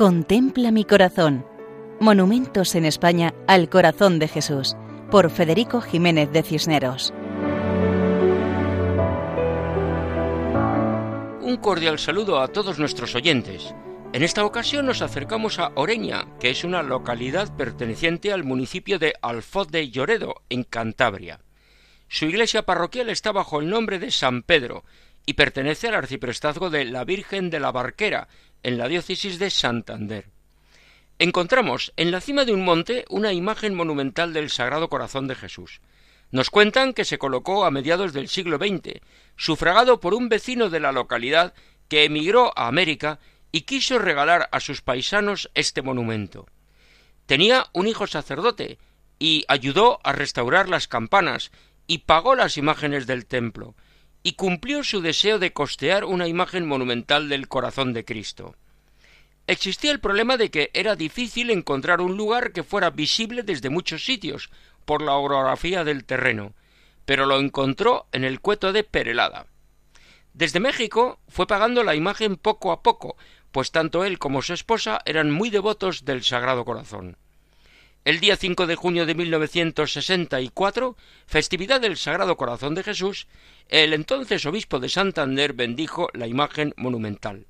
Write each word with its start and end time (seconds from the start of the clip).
Contempla 0.00 0.70
mi 0.70 0.86
corazón. 0.86 1.44
Monumentos 2.00 2.74
en 2.74 2.86
España 2.86 3.34
al 3.46 3.68
corazón 3.68 4.18
de 4.18 4.28
Jesús, 4.28 4.74
por 5.10 5.28
Federico 5.30 5.82
Jiménez 5.82 6.32
de 6.32 6.42
Cisneros. 6.42 7.12
Un 11.42 11.58
cordial 11.60 11.98
saludo 11.98 12.40
a 12.40 12.48
todos 12.48 12.78
nuestros 12.78 13.14
oyentes. 13.14 13.74
En 14.14 14.22
esta 14.22 14.46
ocasión 14.46 14.86
nos 14.86 15.02
acercamos 15.02 15.58
a 15.58 15.70
Oreña, 15.74 16.24
que 16.40 16.48
es 16.48 16.64
una 16.64 16.82
localidad 16.82 17.54
perteneciente 17.54 18.32
al 18.32 18.42
municipio 18.42 18.98
de 18.98 19.12
Alfoz 19.20 19.68
de 19.68 19.90
Lloredo, 19.90 20.36
en 20.48 20.64
Cantabria. 20.64 21.40
Su 22.08 22.24
iglesia 22.24 22.62
parroquial 22.62 23.10
está 23.10 23.32
bajo 23.32 23.60
el 23.60 23.68
nombre 23.68 23.98
de 23.98 24.10
San 24.10 24.44
Pedro 24.44 24.82
y 25.26 25.34
pertenece 25.34 25.88
al 25.88 25.94
arciprestazgo 25.94 26.70
de 26.70 26.86
la 26.86 27.04
Virgen 27.04 27.50
de 27.50 27.60
la 27.60 27.70
Barquera, 27.70 28.28
en 28.62 28.78
la 28.78 28.88
diócesis 28.88 29.38
de 29.38 29.50
Santander. 29.50 30.26
Encontramos 31.18 31.92
en 31.96 32.10
la 32.10 32.20
cima 32.20 32.44
de 32.44 32.54
un 32.54 32.64
monte 32.64 33.04
una 33.10 33.32
imagen 33.32 33.74
monumental 33.74 34.32
del 34.32 34.50
Sagrado 34.50 34.88
Corazón 34.88 35.28
de 35.28 35.34
Jesús. 35.34 35.80
Nos 36.30 36.48
cuentan 36.48 36.94
que 36.94 37.04
se 37.04 37.18
colocó 37.18 37.64
a 37.64 37.70
mediados 37.70 38.12
del 38.12 38.28
siglo 38.28 38.56
XX, 38.56 39.00
sufragado 39.36 40.00
por 40.00 40.14
un 40.14 40.28
vecino 40.28 40.70
de 40.70 40.80
la 40.80 40.92
localidad 40.92 41.52
que 41.88 42.04
emigró 42.04 42.52
a 42.56 42.68
América 42.68 43.18
y 43.52 43.62
quiso 43.62 43.98
regalar 43.98 44.48
a 44.52 44.60
sus 44.60 44.80
paisanos 44.80 45.50
este 45.54 45.82
monumento. 45.82 46.46
Tenía 47.26 47.66
un 47.72 47.86
hijo 47.86 48.06
sacerdote 48.06 48.78
y 49.18 49.44
ayudó 49.48 50.00
a 50.02 50.12
restaurar 50.12 50.68
las 50.68 50.88
campanas 50.88 51.50
y 51.86 51.98
pagó 51.98 52.34
las 52.34 52.56
imágenes 52.56 53.06
del 53.06 53.26
templo, 53.26 53.74
y 54.22 54.32
cumplió 54.32 54.84
su 54.84 55.00
deseo 55.00 55.38
de 55.38 55.52
costear 55.52 56.04
una 56.04 56.28
imagen 56.28 56.66
monumental 56.66 57.28
del 57.28 57.48
corazón 57.48 57.92
de 57.92 58.04
Cristo. 58.04 58.54
Existía 59.46 59.90
el 59.90 60.00
problema 60.00 60.36
de 60.36 60.50
que 60.50 60.70
era 60.74 60.94
difícil 60.94 61.50
encontrar 61.50 62.00
un 62.00 62.16
lugar 62.16 62.52
que 62.52 62.62
fuera 62.62 62.90
visible 62.90 63.42
desde 63.42 63.70
muchos 63.70 64.04
sitios 64.04 64.50
por 64.84 65.02
la 65.02 65.14
orografía 65.14 65.84
del 65.84 66.04
terreno, 66.04 66.54
pero 67.04 67.26
lo 67.26 67.40
encontró 67.40 68.06
en 68.12 68.24
el 68.24 68.40
cueto 68.40 68.72
de 68.72 68.84
Perelada. 68.84 69.46
Desde 70.34 70.60
México 70.60 71.18
fue 71.28 71.46
pagando 71.46 71.82
la 71.82 71.94
imagen 71.94 72.36
poco 72.36 72.70
a 72.70 72.82
poco, 72.82 73.16
pues 73.50 73.72
tanto 73.72 74.04
él 74.04 74.18
como 74.18 74.42
su 74.42 74.52
esposa 74.52 75.00
eran 75.04 75.30
muy 75.30 75.50
devotos 75.50 76.04
del 76.04 76.22
Sagrado 76.22 76.64
Corazón. 76.64 77.16
El 78.02 78.18
día 78.18 78.34
5 78.34 78.66
de 78.66 78.76
junio 78.76 79.04
de 79.04 79.14
1964, 79.14 80.96
festividad 81.26 81.82
del 81.82 81.98
Sagrado 81.98 82.38
Corazón 82.38 82.74
de 82.74 82.82
Jesús, 82.82 83.26
el 83.68 83.92
entonces 83.92 84.46
obispo 84.46 84.80
de 84.80 84.88
Santander 84.88 85.52
bendijo 85.52 86.08
la 86.14 86.26
imagen 86.26 86.72
monumental. 86.78 87.46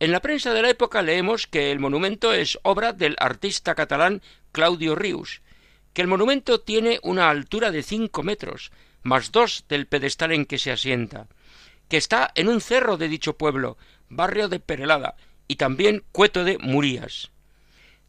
En 0.00 0.10
la 0.10 0.20
prensa 0.20 0.54
de 0.54 0.62
la 0.62 0.70
época 0.70 1.02
leemos 1.02 1.46
que 1.46 1.70
el 1.70 1.80
monumento 1.80 2.32
es 2.32 2.58
obra 2.62 2.94
del 2.94 3.14
artista 3.18 3.74
catalán 3.74 4.22
Claudio 4.52 4.94
Rius, 4.94 5.42
que 5.92 6.00
el 6.00 6.08
monumento 6.08 6.62
tiene 6.62 6.98
una 7.02 7.28
altura 7.28 7.70
de 7.70 7.82
cinco 7.82 8.22
metros, 8.22 8.72
más 9.02 9.32
dos 9.32 9.66
del 9.68 9.86
pedestal 9.86 10.32
en 10.32 10.46
que 10.46 10.56
se 10.56 10.72
asienta, 10.72 11.28
que 11.90 11.98
está 11.98 12.32
en 12.36 12.48
un 12.48 12.62
cerro 12.62 12.96
de 12.96 13.08
dicho 13.08 13.36
pueblo, 13.36 13.76
barrio 14.08 14.48
de 14.48 14.60
Perelada, 14.60 15.14
y 15.46 15.56
también 15.56 16.04
cueto 16.10 16.42
de 16.42 16.56
Murías. 16.56 17.33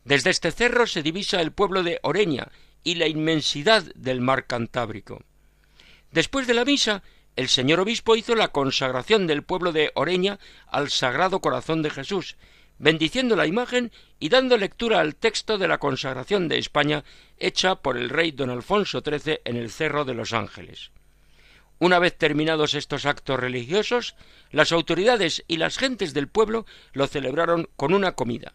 Desde 0.06 0.30
este 0.30 0.52
cerro 0.52 0.86
se 0.86 1.02
divisa 1.02 1.42
el 1.42 1.52
pueblo 1.52 1.82
de 1.82 2.00
Oreña 2.04 2.52
y 2.84 2.96
la 2.96 3.08
inmensidad 3.08 3.84
del 3.96 4.22
mar 4.22 4.46
Cantábrico. 4.46 5.24
Después 6.12 6.46
de 6.46 6.54
la 6.54 6.64
misa, 6.64 7.02
el 7.36 7.50
señor 7.50 7.80
obispo 7.80 8.16
hizo 8.16 8.36
la 8.36 8.50
consagración 8.50 9.26
del 9.26 9.42
pueblo 9.42 9.72
de 9.72 9.92
Oreña 9.96 10.38
al 10.68 10.92
Sagrado 10.92 11.42
Corazón 11.42 11.82
de 11.82 11.90
Jesús, 11.90 12.38
bendiciendo 12.78 13.36
la 13.36 13.48
imagen 13.48 13.92
y 14.20 14.30
dando 14.30 14.58
lectura 14.58 15.00
al 15.00 15.16
texto 15.16 15.58
de 15.58 15.68
la 15.68 15.80
consagración 15.80 16.48
de 16.50 16.60
España 16.60 17.04
hecha 17.40 17.74
por 17.74 17.98
el 17.98 18.10
rey 18.10 18.30
don 18.30 18.52
Alfonso 18.52 19.02
XIII 19.04 19.42
en 19.44 19.56
el 19.56 19.72
Cerro 19.72 20.06
de 20.06 20.14
los 20.14 20.34
Ángeles. 20.34 20.92
Una 21.80 21.98
vez 21.98 22.16
terminados 22.16 22.76
estos 22.76 23.08
actos 23.08 23.40
religiosos, 23.40 24.16
las 24.52 24.72
autoridades 24.72 25.44
y 25.48 25.58
las 25.58 25.80
gentes 25.80 26.14
del 26.14 26.28
pueblo 26.28 26.68
lo 26.94 27.08
celebraron 27.08 27.68
con 27.76 27.92
una 27.92 28.12
comida. 28.12 28.54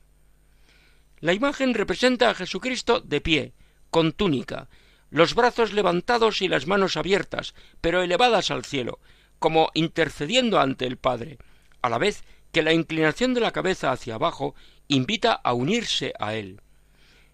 La 1.21 1.35
imagen 1.35 1.75
representa 1.75 2.31
a 2.31 2.35
Jesucristo 2.35 3.01
de 3.01 3.21
pie, 3.21 3.53
con 3.91 4.13
túnica, 4.13 4.69
los 5.11 5.35
brazos 5.35 5.73
levantados 5.73 6.41
y 6.41 6.49
las 6.49 6.67
manos 6.67 6.97
abiertas, 6.97 7.55
pero 7.81 8.03
elevadas 8.03 8.51
al 8.51 8.65
cielo, 8.65 9.01
como 9.39 9.71
intercediendo 9.75 10.61
ante 10.61 10.87
el 10.87 10.97
Padre, 10.97 11.39
a 11.83 11.89
la 11.89 11.99
vez 11.99 12.25
que 12.53 12.63
la 12.63 12.73
inclinación 12.73 13.35
de 13.35 13.41
la 13.41 13.53
cabeza 13.53 13.93
hacia 13.93 14.15
abajo 14.15 14.55
invita 14.89 15.33
a 15.33 15.53
unirse 15.53 16.15
a 16.19 16.35
Él. 16.35 16.61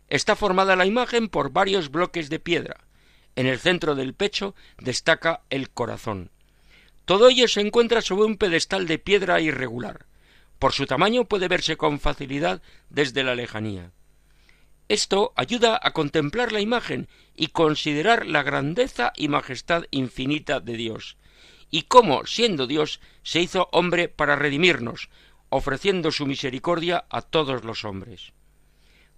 Está 0.09 0.37
formada 0.37 0.77
la 0.77 0.87
imagen 0.87 1.29
por 1.29 1.51
varios 1.51 1.91
bloques 1.91 2.29
de 2.29 2.39
piedra. 2.39 2.85
En 3.35 3.47
el 3.47 3.59
centro 3.59 3.95
del 3.95 4.15
pecho 4.15 4.55
destaca 4.79 5.43
el 5.51 5.71
corazón. 5.71 6.31
Todo 7.05 7.29
ello 7.29 7.49
se 7.49 7.61
encuentra 7.61 8.03
sobre 8.03 8.25
un 8.25 8.37
pedestal 8.37 8.87
de 8.87 8.99
piedra 8.99 9.41
irregular. 9.41 10.07
Por 10.59 10.73
su 10.73 10.87
tamaño 10.87 11.25
puede 11.25 11.49
verse 11.49 11.77
con 11.77 12.01
facilidad 12.01 12.63
desde 12.89 13.23
la 13.23 13.35
lejanía. 13.35 13.93
Esto 14.89 15.33
ayuda 15.37 15.79
a 15.83 15.93
contemplar 15.93 16.53
la 16.53 16.61
imagen 16.61 17.09
y 17.35 17.49
considerar 17.49 18.27
la 18.27 18.43
grandeza 18.43 19.13
y 19.17 19.29
majestad 19.29 19.85
infinita 19.91 20.61
de 20.61 20.77
Dios, 20.77 21.17
y 21.71 21.83
cómo, 21.83 22.25
siendo 22.25 22.67
Dios, 22.67 23.01
se 23.23 23.41
hizo 23.41 23.69
hombre 23.73 24.09
para 24.09 24.37
redimirnos, 24.37 25.11
ofreciendo 25.49 26.13
su 26.13 26.27
misericordia 26.27 27.05
a 27.11 27.23
todos 27.23 27.65
los 27.65 27.85
hombres. 27.85 28.33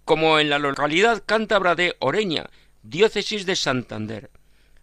Como 0.04 0.38
en 0.38 0.48
la 0.48 0.58
localidad 0.58 1.22
cántabra 1.26 1.74
de 1.74 1.96
Oreña, 2.00 2.48
diócesis 2.82 3.44
de 3.44 3.56
Santander, 3.56 4.30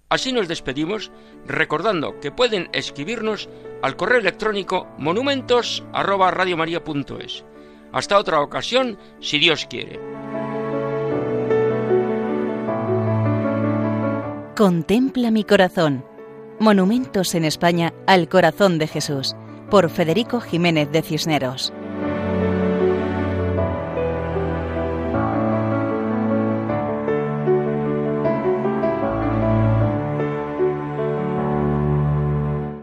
Así 0.10 0.32
nos 0.32 0.48
despedimos 0.48 1.12
recordando 1.48 2.20
que 2.20 2.32
pueden 2.32 2.70
escribirnos 2.74 3.50
al 3.82 3.96
correo 3.96 4.20
electrónico 4.20 4.88
monumentos@radiomaria.es. 4.98 7.46
Hasta 7.92 8.18
otra 8.18 8.42
ocasión, 8.42 8.98
si 9.20 9.38
Dios 9.40 9.68
quiere. 9.70 10.00
Contempla 14.56 15.32
mi 15.32 15.44
corazón. 15.44 16.06
Monumentos 16.60 17.36
en 17.36 17.44
España 17.44 17.94
al 18.08 18.30
corazón 18.30 18.80
de 18.80 18.88
Jesús 18.88 19.36
por 19.70 19.90
Federico 19.90 20.40
Jiménez 20.40 20.90
de 20.92 21.02
Cisneros. 21.02 21.74